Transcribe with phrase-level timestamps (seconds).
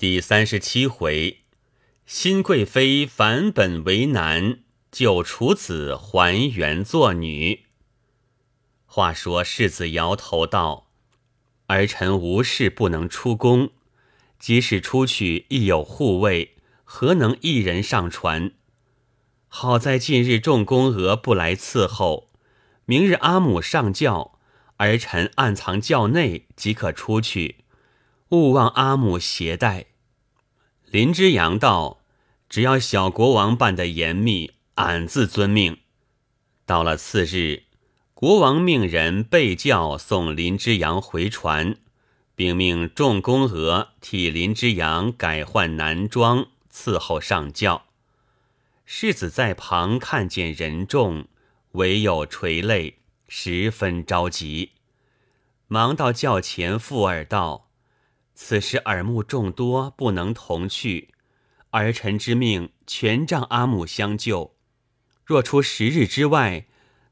[0.00, 1.38] 第三十七回，
[2.06, 4.60] 新贵妃反本为男，
[4.92, 7.64] 旧楚子还原作女。
[8.86, 10.86] 话说世子摇头道
[11.66, 13.70] ：“儿臣无事不能出宫，
[14.38, 16.54] 即使出去亦有护卫，
[16.84, 18.52] 何能一人上船？
[19.48, 22.30] 好在近日众宫娥不来伺候，
[22.84, 24.38] 明日阿母上轿，
[24.76, 27.56] 儿臣暗藏轿内即可出去。”
[28.30, 29.86] 勿忘阿母携带。
[30.90, 32.00] 林之阳道
[32.48, 35.80] ：“只要小国王办得严密，俺自遵命。”
[36.64, 37.64] 到了次日，
[38.14, 41.76] 国王命人备轿送林之阳回船，
[42.34, 47.84] 并命众宫娥替林之阳改换男装，伺候上轿。
[48.86, 51.26] 世子在旁看见人众，
[51.72, 54.70] 唯有垂泪，十分着急，
[55.66, 57.67] 忙到轿前附耳道。
[58.40, 61.08] 此时耳目众多，不能同去。
[61.70, 64.54] 儿臣之命，全仗阿母相救。
[65.24, 66.66] 若出十日之外，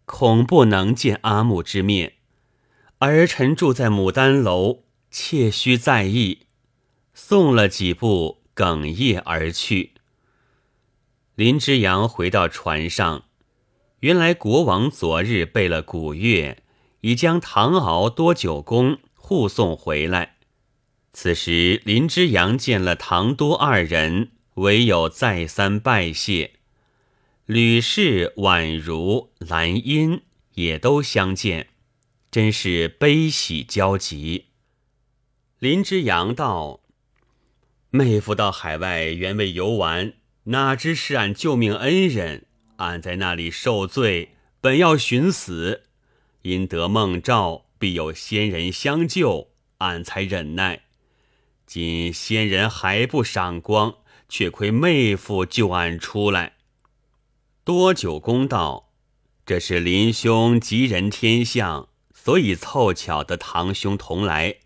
[0.05, 2.15] 恐不能见阿母之面。
[3.01, 6.47] 儿臣住在牡丹楼，切须在意。
[7.13, 9.95] 送了几步，哽咽而去。
[11.35, 13.25] 林之阳回到船上，
[13.99, 16.63] 原来国王昨日备了古乐，
[17.01, 20.36] 已将唐敖多九公护送回来。
[21.19, 26.51] 此时，林之阳见了唐都二人，唯有再三拜谢。
[27.47, 30.21] 吕氏、宛如、兰因
[30.57, 31.69] 也都相见，
[32.31, 34.49] 真是悲喜交集。
[35.59, 36.83] 林之阳道
[37.89, 40.13] ：“妹夫到海外原为游玩，
[40.45, 42.45] 哪知是俺救命恩人，
[42.77, 45.85] 俺在那里受罪，本要寻死，
[46.43, 50.83] 因得梦兆，必有仙人相救，俺才忍耐。”
[51.67, 53.97] 今仙人还不赏光，
[54.29, 56.53] 却亏妹夫救俺出来。
[57.65, 58.91] 多久公道
[59.45, 64.59] ：“这是林兄吉人天相，所以凑巧得堂兄同来。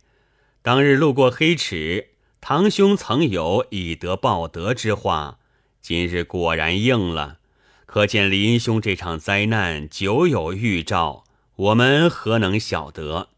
[0.61, 2.11] 当日路过黑池，
[2.43, 5.39] 堂兄曾有以德报德之话，
[5.81, 7.39] 今日果然应了。
[7.87, 11.25] 可见林兄这场灾难久有预兆，
[11.57, 13.31] 我们何能晓得？”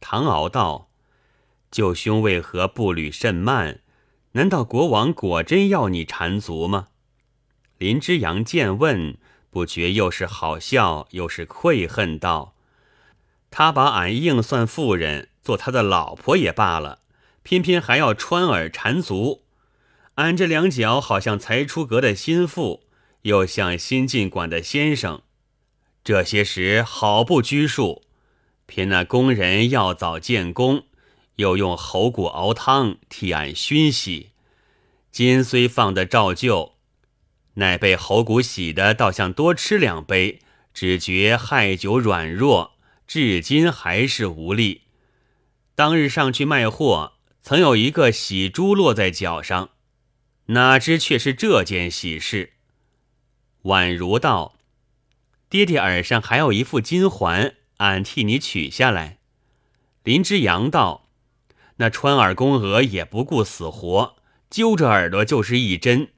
[0.00, 0.87] 唐敖道。
[1.70, 3.80] 舅兄为何步履甚慢？
[4.32, 6.88] 难道国王果真要你缠足吗？
[7.78, 9.16] 林之阳见问，
[9.50, 12.54] 不觉又是好笑又是愧恨，道
[13.50, 17.00] ：“他把俺硬算妇人，做他的老婆也罢了，
[17.42, 19.44] 偏偏还要穿耳缠足。
[20.14, 22.84] 俺这两脚好像才出阁的心腹，
[23.22, 25.22] 又像新进馆的先生，
[26.02, 28.02] 这些时好不拘束，
[28.66, 30.84] 偏那工人要早建功。”
[31.38, 34.30] 又用猴骨熬汤替俺熏洗，
[35.12, 36.74] 今虽放得照旧，
[37.54, 40.40] 乃被猴骨洗的，倒像多吃两杯，
[40.74, 42.72] 只觉害酒软弱，
[43.06, 44.82] 至今还是无力。
[45.76, 49.70] 当日上去卖货，曾有一个喜珠落在脚上，
[50.46, 52.54] 哪知却是这件喜事。
[53.62, 54.56] 宛如道
[55.48, 59.18] ：“爹爹耳上还有一副金环，俺替你取下来。”
[60.02, 61.04] 林之阳道。
[61.78, 64.16] 那穿耳公娥也不顾死活，
[64.50, 66.08] 揪着耳朵就是一针。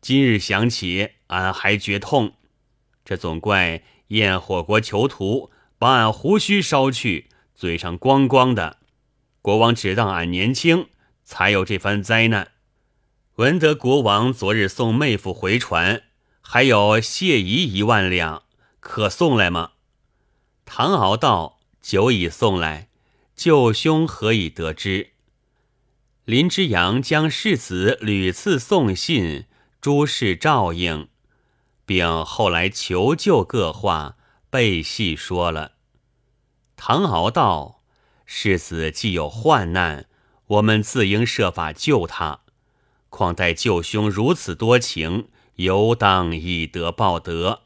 [0.00, 2.34] 今日想起，俺还觉痛。
[3.04, 8.78] 这总怪焰火国囚徒把俺胡须烧去，嘴上光光的。
[9.42, 10.88] 国王只当俺年轻，
[11.24, 12.52] 才有这番灾难。
[13.36, 16.02] 闻得国王昨日送妹夫回船，
[16.40, 18.44] 还有谢仪一万两，
[18.78, 19.72] 可送来吗？
[20.64, 22.89] 唐敖道：“酒已送来。”
[23.40, 25.12] 舅兄何以得知？
[26.26, 29.46] 林之阳将世子屡次送信，
[29.80, 31.08] 诸事照应，
[31.86, 34.18] 并后来求救各话，
[34.50, 35.72] 备细说了。
[36.76, 37.82] 唐敖道
[38.26, 40.06] ：“世子既有患难，
[40.48, 42.40] 我们自应设法救他。
[43.08, 47.62] 况待舅兄如此多情，犹当以德报德。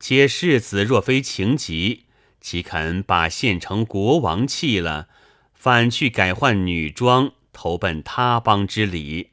[0.00, 2.06] 且世子若非情急。”
[2.40, 5.08] 岂肯把县城国王弃了，
[5.52, 9.30] 反去改换女装，投奔他邦之礼？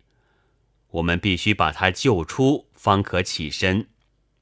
[0.91, 3.87] 我们必须把他救出，方可起身。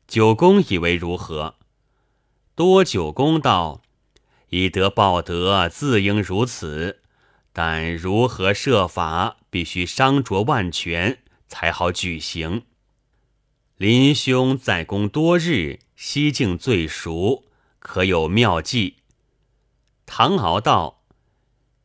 [0.07, 1.55] 九公以为如何？
[2.55, 3.81] 多九公道：
[4.49, 7.01] 以德报德，自应如此。
[7.51, 12.63] 但如何设法，必须商酌万全，才好举行。
[13.77, 17.45] 林兄在宫多日，西境最熟。
[17.85, 18.95] 可有妙计？
[20.07, 21.03] 唐敖道：“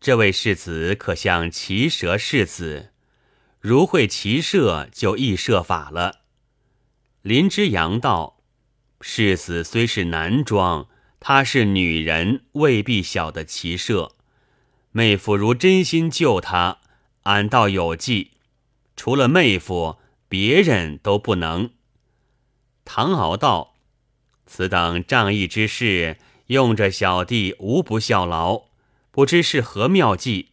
[0.01, 2.95] 这位世子可像骑蛇世子，
[3.61, 6.23] 如会骑射，就易设法了。
[7.21, 8.41] 林之阳道
[9.03, 10.89] ：“世子虽是男装，
[11.21, 14.13] 她是女人，未必晓得骑射。
[14.93, 16.79] 妹夫如真心救她，
[17.25, 18.31] 俺倒有计。
[18.97, 19.99] 除了妹夫，
[20.31, 21.75] 别人都不能。”
[22.87, 23.70] 唐敖道
[24.53, 28.65] ：“此等仗义之事，用着小弟无不效劳，
[29.13, 30.49] 不知是何妙计。”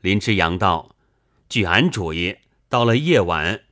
[0.00, 0.96] 林之阳道
[1.46, 2.38] ：“据俺主意，
[2.70, 3.64] 到了夜晚，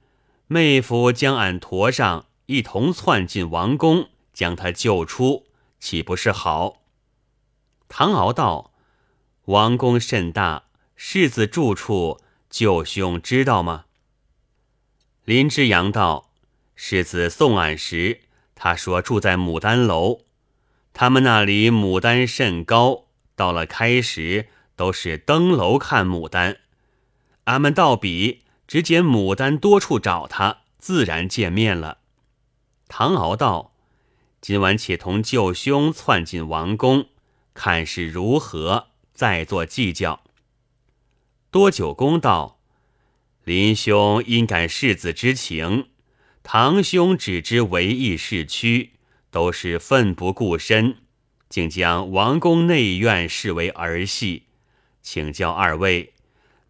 [0.46, 5.46] 妹夫将俺驮上，一同窜进王宫，将他救出，
[5.78, 6.82] 岂不是好？”
[7.88, 8.74] 唐敖道
[9.46, 10.64] ：“王宫甚大，
[10.96, 12.20] 世子住处，
[12.50, 13.86] 舅兄知道吗？”
[15.24, 16.30] 林之阳道
[16.76, 18.20] ：“世子送俺时，
[18.62, 20.20] 他说住在牡丹楼，
[20.92, 24.48] 他们那里牡丹甚高，到了开时。”
[24.80, 26.56] 都是登楼看牡丹，
[27.44, 31.98] 俺们到彼只见牡丹多处找他，自然见面了。
[32.88, 33.74] 唐敖道
[34.40, 37.08] ：“今晚且同舅兄窜进王宫，
[37.52, 40.22] 看是如何，再做计较。”
[41.52, 42.58] 多九公道
[43.44, 45.89] ：“林兄因感世子之情，
[46.42, 48.92] 堂兄只知为义事屈，
[49.30, 50.96] 都是奋不顾身，
[51.48, 54.44] 竟将王宫内院视为儿戏。”
[55.02, 56.12] 请教二位，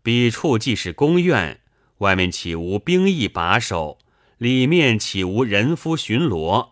[0.03, 1.61] 彼处既是宫院，
[1.99, 3.99] 外面岂无兵役把守？
[4.39, 6.71] 里面岂无人夫巡逻？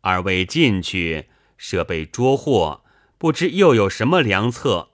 [0.00, 1.26] 二位进去，
[1.56, 2.82] 设备捉获，
[3.16, 4.90] 不知又有什么良策？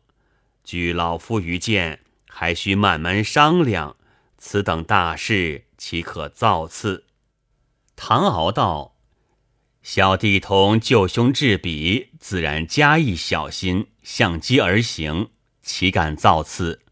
[0.62, 3.96] 据老夫愚见，还需慢慢商量。
[4.38, 7.05] 此等大事，岂可造次？
[7.96, 8.94] 唐敖道
[9.82, 15.30] ：“小弟同舅兄至彼，自然加以小心，相机而行。”
[15.62, 16.82] 岂敢造次？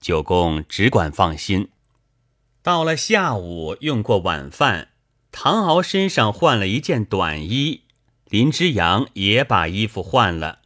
[0.00, 1.68] 九公只管放心。
[2.62, 4.88] 到了下午，用过晚饭，
[5.30, 7.82] 唐敖身上换了一件短衣，
[8.30, 10.60] 林之阳也把衣服换了。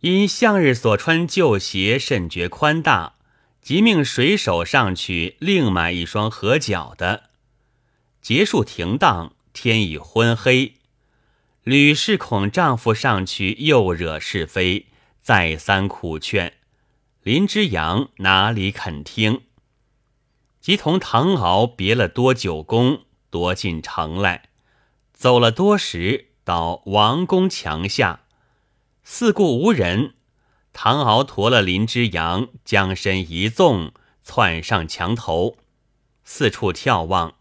[0.00, 3.14] 因向日所穿旧鞋甚觉宽大，
[3.62, 7.30] 即命水手上去另买一双合脚的。
[8.26, 10.74] 结束停当，天已昏黑。
[11.62, 14.86] 吕氏恐丈夫上去又惹是非。
[15.22, 16.54] 再三苦劝，
[17.22, 19.42] 林之阳哪里肯听？
[20.60, 24.48] 即同唐敖别了多九公，夺进城来。
[25.12, 28.22] 走了多时，到王宫墙下，
[29.04, 30.14] 四顾无人。
[30.72, 33.92] 唐敖驮了林之阳，将身一纵，
[34.24, 35.58] 窜上墙头，
[36.24, 37.35] 四处眺望，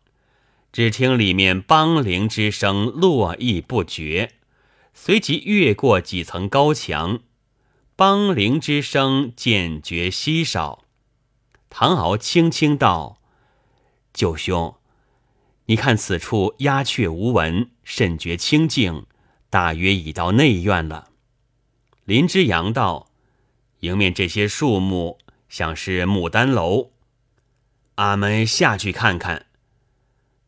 [0.75, 4.33] 只听里面梆铃之声络绎不绝，
[4.93, 7.21] 随即越过几层高墙。
[7.95, 10.83] 梆铃之声渐觉稀少，
[11.69, 13.21] 唐敖轻轻道
[14.13, 14.75] ：“九兄，
[15.67, 19.05] 你看此处鸦雀无闻，甚觉清静，
[19.49, 21.11] 大约已到内院了。”
[22.03, 23.07] 林之阳道
[23.79, 26.91] ：“迎面这些树木，像是牡丹楼，
[27.95, 29.44] 俺们下去看看。”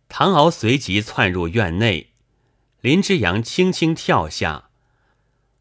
[0.10, 2.12] 唐敖随即窜入院内，
[2.82, 4.70] 林之阳轻轻跳下。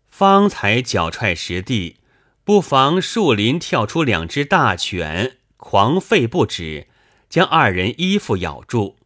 [0.08, 1.96] 方才脚踹实地，
[2.43, 6.87] 不妨树林跳出两只大犬，狂吠不止，
[7.28, 8.97] 将二人衣服咬住。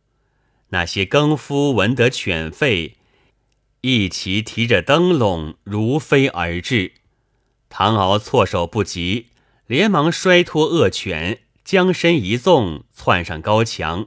[0.69, 2.93] 那些更夫闻得犬吠，
[3.81, 6.93] 一齐提着灯笼如飞而至。
[7.69, 9.31] 唐敖措手不及，
[9.67, 14.07] 连忙摔脱恶犬，将身一纵，窜上高墙。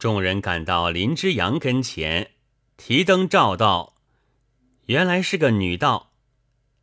[0.00, 2.30] 众人赶到林之阳跟前，
[2.78, 3.96] 提灯照道
[4.88, 6.12] ：“原来是个女道。”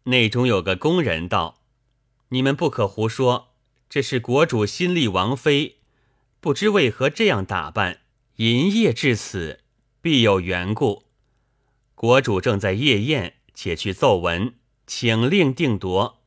[0.05, 1.63] 内中有个工人道
[2.29, 3.55] ：“你们不可胡说，
[3.89, 5.77] 这是国主新立王妃，
[6.39, 8.01] 不知为何这样打扮，
[8.35, 9.61] 银夜至此，
[9.99, 11.05] 必有缘故。
[11.95, 14.53] 国主正在夜宴，且去奏闻，
[14.85, 16.21] 请令定夺。”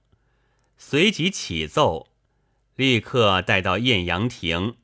[0.76, 2.08] 随即起奏，
[2.74, 4.74] 立刻带到艳阳亭。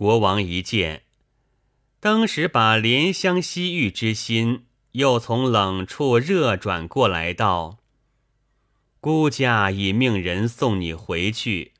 [0.00, 1.02] 国王一见，
[2.00, 4.64] 当时把怜香惜玉之心。
[4.92, 7.80] 又从冷处热转过来道
[8.98, 11.74] ：“孤家已命人送你回去，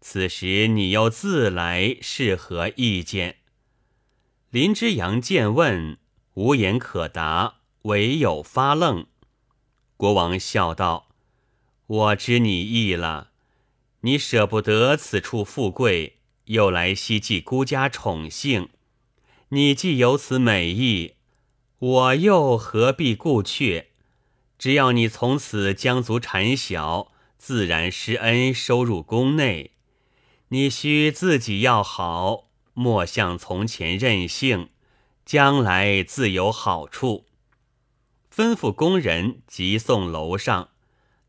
[0.00, 3.36] 此时你又自来，是何意见？”
[4.50, 5.96] 林之阳见问，
[6.34, 9.06] 无言可答，唯有发愣。
[9.96, 11.10] 国王笑道
[11.86, 13.30] ：“我知你意了，
[14.00, 16.16] 你舍不得此处富贵，
[16.50, 18.70] 又来希冀孤家宠幸，
[19.50, 21.14] 你既有此美意。”
[21.78, 23.90] 我又何必顾却？
[24.58, 29.70] 只要你从此将足产小，自然施恩收入宫内。
[30.48, 34.68] 你须自己要好，莫像从前任性，
[35.24, 37.24] 将来自有好处。
[38.34, 40.70] 吩咐工人急送楼上，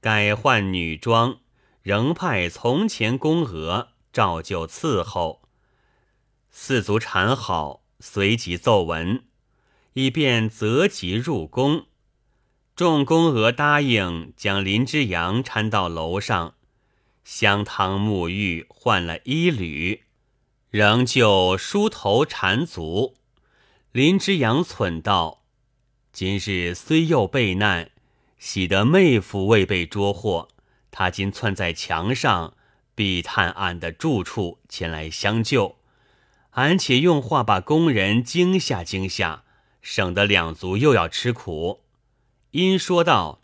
[0.01, 1.39] 改换女装，
[1.81, 5.41] 仍派从前宫娥照旧伺候。
[6.49, 9.23] 四足缠好，随即奏文，
[9.93, 11.85] 以便择吉入宫。
[12.75, 16.55] 众宫娥答应将林之阳搀到楼上。
[17.23, 20.03] 香汤沐浴，换了衣履，
[20.69, 23.15] 仍旧梳头缠足。
[23.91, 25.43] 林之阳忖道
[26.11, 27.91] ：“今日虽又被难，
[28.39, 30.47] 喜得妹夫未被捉获。
[30.89, 32.55] 他今窜在墙上，
[33.01, 35.77] 必探俺的住处前来相救。
[36.51, 39.41] 俺且用话把工人惊吓惊吓，
[39.81, 41.81] 省得两族又要吃苦。”
[42.51, 43.41] 因说道：“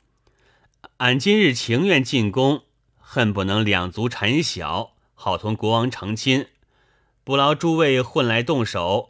[0.97, 2.65] 俺今日情愿进宫。”
[3.01, 6.45] 恨不能两族缠小，好同国王成亲。
[7.23, 9.09] 不劳诸位混来动手，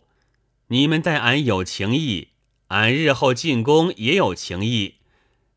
[0.68, 2.30] 你们待俺有情义，
[2.68, 4.96] 俺日后进宫也有情义。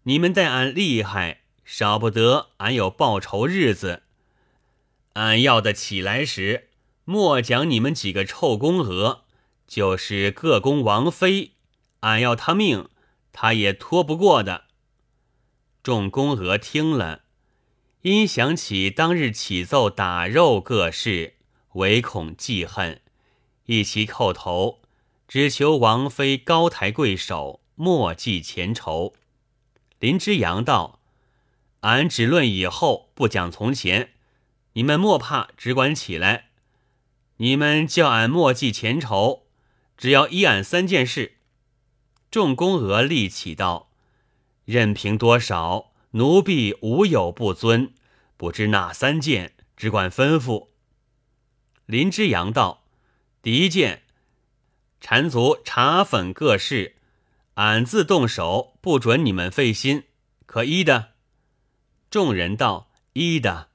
[0.02, 4.02] 你们待俺厉害，少不得俺有报仇日子。
[5.20, 6.70] 俺要的起来时，
[7.04, 9.24] 莫讲你们几个臭宫娥，
[9.66, 11.52] 就是各宫王妃，
[12.00, 12.88] 俺要他命，
[13.30, 14.64] 他也拖不过的。
[15.82, 17.24] 众宫娥听了。
[18.00, 21.34] 因想起当日起奏打肉各事，
[21.74, 23.02] 唯恐记恨，
[23.66, 24.80] 一齐叩头，
[25.28, 29.12] 只求王妃高抬贵手，莫记前仇。
[29.98, 31.02] 林之阳道
[31.80, 34.14] ：“俺只论以后，不讲从前。
[34.72, 36.50] 你们莫怕，只管起来。
[37.38, 39.46] 你们叫俺莫记前仇，
[39.96, 41.36] 只要依俺三件事。”
[42.30, 43.90] 众宫娥立起道
[44.64, 47.94] ：“任凭多少。”奴婢无有不遵，
[48.36, 50.70] 不知哪三件，只管吩咐。
[51.86, 52.82] 林之阳道
[53.42, 54.02] ：“第一件，
[55.00, 56.96] 缠足茶粉各事，
[57.54, 60.02] 俺自动手，不准你们费心，
[60.46, 61.12] 可依的。”
[62.10, 63.69] 众人道：“依的。”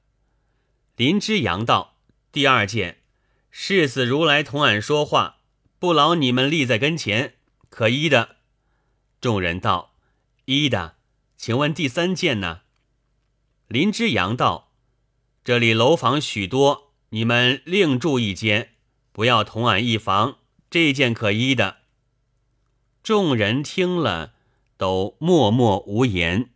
[0.96, 1.98] 林之阳道
[2.32, 3.02] ：“第二件，
[3.50, 5.40] 世子如来同俺说话，
[5.78, 7.34] 不劳你们立在跟前，
[7.68, 8.36] 可依的。”
[9.20, 9.92] 众人道
[10.46, 10.96] ：“依的。”
[11.36, 12.62] 请问第三件呢？
[13.68, 14.72] 林之阳道
[15.44, 18.70] ：“这里楼房许多，你们另住一间，
[19.12, 20.38] 不要同俺一房。
[20.70, 21.76] 这件可依的。”
[23.04, 24.32] 众人听了，
[24.78, 26.48] 都默默无言。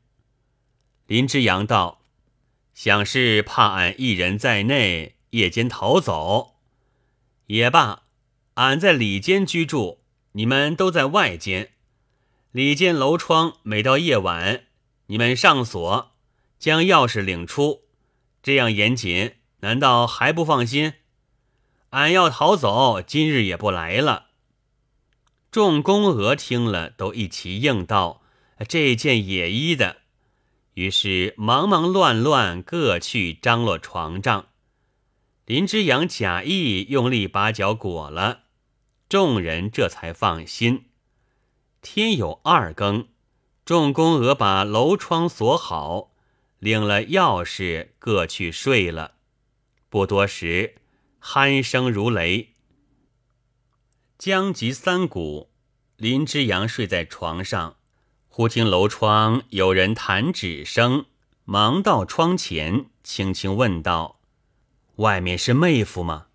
[1.07, 2.00] 林之阳道
[2.83, 6.55] ：“想是怕俺一人在内，夜间逃走。
[7.49, 8.05] 也罢，
[8.55, 9.99] 俺在里间居住，
[10.33, 11.73] 你们都在外间。
[12.53, 14.65] 里间楼窗，每到夜晚。”
[15.09, 16.13] 你们上锁，
[16.59, 17.83] 将钥匙领出，
[18.43, 20.95] 这样严谨，难道还不放心？
[21.91, 24.29] 俺要逃走，今日也不来了。
[25.51, 28.23] 众宫娥听了，都一齐应道
[28.67, 29.99] ：“这件也依的。”
[30.81, 34.47] 于是忙忙乱乱，各去张罗床帐。
[35.45, 38.45] 林之阳假意用力把脚裹了，
[39.07, 40.87] 众人这才放心。
[41.83, 43.09] 天有二更。
[43.67, 46.13] 众宫娥把楼窗锁好，
[46.59, 49.17] 领了钥匙，各去睡了。
[49.91, 50.77] 不多时，
[51.21, 52.55] 鼾声如雷。
[54.17, 55.51] 将及三鼓，
[55.97, 57.77] 林之阳睡在床上，
[58.33, 61.07] 忽听楼窗有人弹指声，
[61.45, 64.21] 忙到窗前，轻轻问道
[64.97, 66.29] ：“外面是妹夫吗？”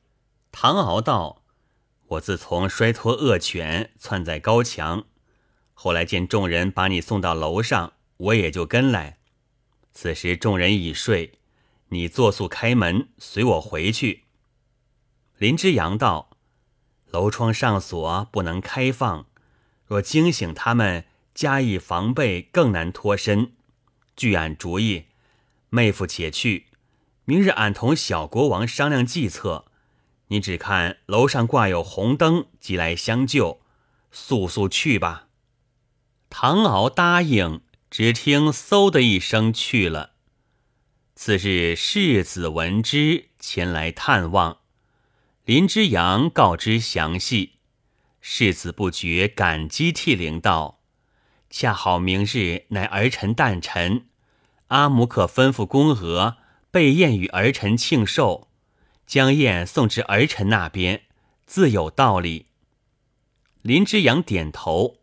[0.51, 1.41] 唐敖道
[2.07, 5.05] ：“我自从摔脱恶犬，窜在高墙。”
[5.73, 9.17] 后来见众人把你送到楼上，我也就跟来。
[9.93, 11.39] 此时众人已睡，
[11.87, 14.25] 你作速开门，随我回去。
[15.37, 16.31] 林之阳道
[17.09, 19.27] ：“楼窗上锁，不能开放。
[19.85, 23.51] 若惊醒他们，加以防备，更难脱身。
[24.15, 25.03] 据俺主意，
[25.69, 26.67] 妹夫且去，
[27.25, 29.65] 明日俺同小国王商量计策。
[30.29, 33.61] 你只看楼上挂有红灯，即来相救。
[34.11, 35.27] 速速去吧。”
[36.31, 37.61] 唐敖答应，
[37.91, 40.13] 只听嗖的一声去了。
[41.15, 44.59] 次日，世子闻之，前来探望。
[45.45, 47.53] 林之阳告知详细，
[48.19, 50.79] 世子不觉感激涕零，道
[51.57, 54.07] ：“恰好明日乃儿臣诞辰，
[54.67, 56.35] 阿母可吩咐宫娥
[56.69, 58.49] 备宴与儿臣庆寿，
[59.07, 61.03] 将宴送至儿臣那边，
[61.45, 62.47] 自有道理。”
[63.63, 64.97] 林之阳点头。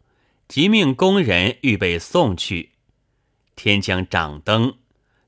[0.46, 2.72] 即命工人预备送去。
[3.56, 4.74] 天将掌灯，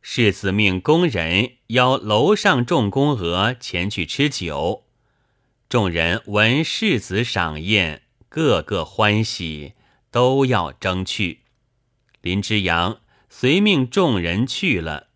[0.02, 4.84] 世子命工人邀楼上众宫娥前去吃酒，
[5.70, 9.72] 众人闻世子赏宴，个个欢喜，
[10.14, 11.40] 都要争去。
[12.20, 15.08] 林之阳随命众人去了。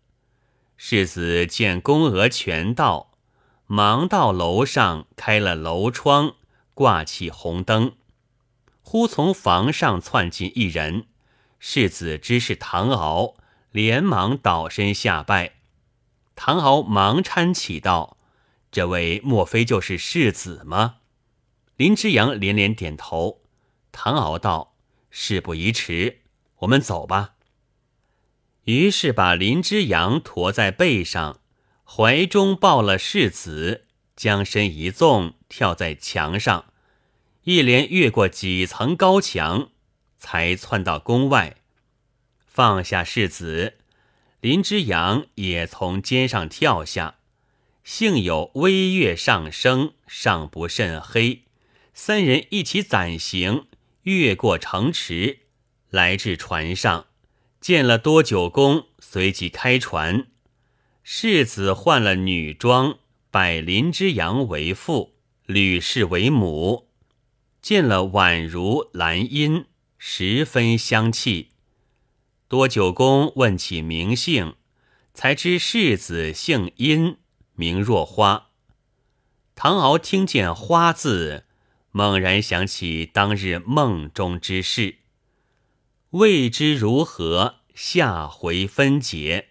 [0.75, 3.13] 世子见宫娥全到，
[3.65, 6.35] 忙到楼上开了楼窗，
[6.73, 7.93] 挂起红灯。
[8.81, 11.07] 忽从房上窜进一人，
[11.59, 13.35] 世子知是唐敖。
[13.71, 15.53] 连忙倒身下拜，
[16.35, 18.17] 唐敖忙搀起道
[18.71, 20.95] ：“这位莫非就是世子吗？”
[21.77, 23.41] 林之阳连连点头。
[23.91, 24.73] 唐敖道
[25.09, 26.19] ：“事不宜迟，
[26.59, 27.35] 我们走吧。”
[28.65, 31.41] 于是把林之阳驮在背上，
[31.83, 36.71] 怀中抱了世子，将身一纵，跳在墙上，
[37.45, 39.71] 一连越过几层高墙，
[40.19, 41.55] 才窜到宫外。
[42.45, 43.77] 放下世子，
[44.41, 47.15] 林之阳也从肩上跳下。
[47.83, 51.45] 幸有微月上升，尚不甚黑。
[51.93, 53.65] 三人一起暂行，
[54.17, 55.41] 越过城池，
[55.89, 57.05] 来至船上，
[57.61, 60.27] 见了多九公，随即开船。
[61.03, 62.99] 世子换了女装，
[63.29, 66.89] 拜林之阳为父，吕氏为母。
[67.61, 69.65] 见了宛如、兰因，
[69.97, 71.49] 十分相契。
[72.47, 74.55] 多九公问起名姓，
[75.13, 77.17] 才知世子姓殷，
[77.53, 78.47] 名若花。
[79.55, 81.45] 唐敖听见“花”字，
[81.91, 84.95] 猛然想起当日梦中之事，
[86.11, 89.48] 未知如何，下回分解。